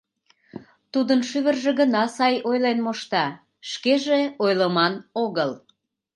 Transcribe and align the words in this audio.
Тудын 0.91 1.19
шӱвыржӧ 1.29 1.71
гына 1.79 2.03
сай 2.17 2.35
ойлен 2.49 2.77
мошта, 2.85 3.25
шкеже 3.71 4.21
ойлыман 4.43 4.93
огыл. 5.23 5.51